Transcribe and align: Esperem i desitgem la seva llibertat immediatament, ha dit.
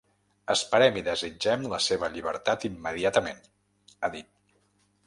Esperem 0.53 0.95
i 1.01 1.03
desitgem 1.09 1.67
la 1.75 1.81
seva 1.89 2.09
llibertat 2.17 2.67
immediatament, 2.71 3.47
ha 4.09 4.13
dit. 4.19 4.35